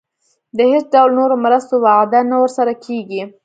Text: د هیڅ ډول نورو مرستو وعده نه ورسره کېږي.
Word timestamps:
د 0.57 0.59
هیڅ 0.71 0.85
ډول 0.93 1.09
نورو 1.19 1.35
مرستو 1.45 1.73
وعده 1.85 2.19
نه 2.29 2.37
ورسره 2.41 2.73
کېږي. 2.85 3.21